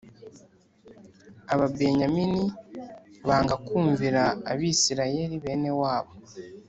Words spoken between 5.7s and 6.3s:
wabo